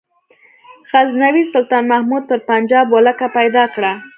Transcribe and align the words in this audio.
غزنوي 0.91 1.43
سلطان 1.53 1.83
محمود 1.91 2.23
پر 2.29 2.39
پنجاب 2.49 2.85
ولکه 2.95 3.27
پیدا 3.37 3.63
کړه. 3.73 3.91